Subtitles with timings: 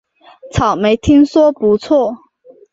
[0.51, 2.17] 草莓听说不错